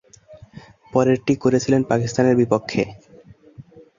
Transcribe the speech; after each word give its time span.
পরেরটি 0.93 1.33
করেছিলেন 1.43 1.81
পাকিস্তানের 1.91 2.35
বিপক্ষে। 2.41 2.81